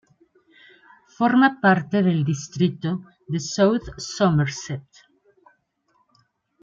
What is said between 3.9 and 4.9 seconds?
Somerset.